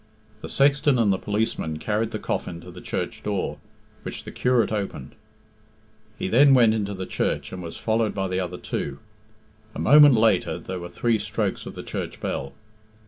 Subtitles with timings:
[0.41, 3.59] The sexton and the policeman carried the coffin to the church door,
[4.01, 5.11] which the curate opened.
[6.17, 8.97] He then went into the church, and was followed by the other two.
[9.75, 12.53] A moment later there were three strokes of the church bell.